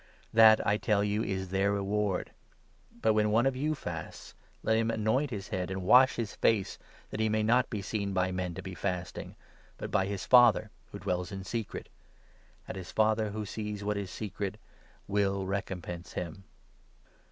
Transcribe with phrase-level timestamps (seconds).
[0.33, 2.31] That, I tell you, is their reward!
[3.03, 6.33] But, when one of you fasts, let him anoint his 17 head and wash his
[6.33, 6.79] face,
[7.11, 9.35] that he may not be seen by men to be 18 fasting,
[9.77, 11.87] but by his Father who dwells in secret;
[12.67, 14.57] and his Father, who sees what is secret,
[15.07, 16.45] will recompense him.